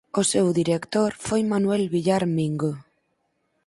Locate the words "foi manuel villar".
1.27-2.23